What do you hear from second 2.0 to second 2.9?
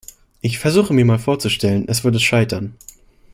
würde scheitern.